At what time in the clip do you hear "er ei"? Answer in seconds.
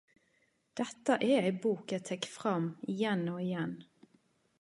1.31-1.55